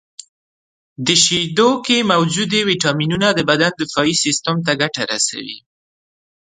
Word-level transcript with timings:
•د 1.05 1.07
شیدو 1.23 1.69
کې 1.85 1.97
موجودې 2.11 2.61
ویټامینونه 2.69 3.27
د 3.33 3.39
بدن 3.49 3.71
دفاعي 3.81 4.15
سیستم 4.23 4.55
ته 4.65 4.71
ګټه 4.81 5.03
رسوي. 5.11 5.57